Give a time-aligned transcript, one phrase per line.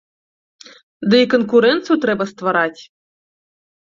[1.11, 2.81] Ды і канкурэнцыю трэба ствараць!